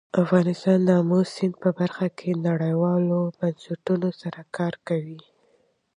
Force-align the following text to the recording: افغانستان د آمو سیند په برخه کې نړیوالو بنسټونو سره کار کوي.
افغانستان 0.23 0.79
د 0.87 0.89
آمو 0.99 1.19
سیند 1.35 1.55
په 1.63 1.69
برخه 1.79 2.07
کې 2.17 2.41
نړیوالو 2.47 3.19
بنسټونو 3.37 4.09
سره 4.21 4.39
کار 4.57 4.73
کوي. 4.87 5.19